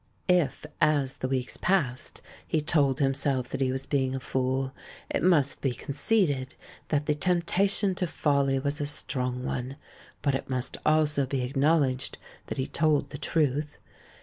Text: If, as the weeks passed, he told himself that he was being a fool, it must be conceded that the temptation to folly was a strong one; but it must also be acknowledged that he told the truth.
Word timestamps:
If, 0.27 0.65
as 0.81 1.17
the 1.17 1.27
weeks 1.27 1.57
passed, 1.57 2.21
he 2.47 2.59
told 2.59 2.97
himself 2.99 3.49
that 3.49 3.61
he 3.61 3.71
was 3.71 3.85
being 3.85 4.15
a 4.15 4.19
fool, 4.19 4.73
it 5.11 5.21
must 5.21 5.61
be 5.61 5.73
conceded 5.73 6.55
that 6.87 7.05
the 7.05 7.13
temptation 7.13 7.93
to 7.93 8.07
folly 8.07 8.57
was 8.57 8.81
a 8.81 8.87
strong 8.87 9.43
one; 9.45 9.75
but 10.23 10.33
it 10.33 10.49
must 10.49 10.77
also 10.87 11.27
be 11.27 11.41
acknowledged 11.41 12.17
that 12.47 12.57
he 12.57 12.65
told 12.65 13.11
the 13.11 13.19
truth. 13.19 13.77